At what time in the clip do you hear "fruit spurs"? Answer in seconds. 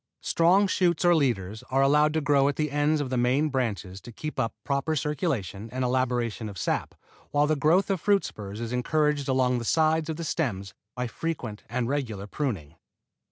8.01-8.59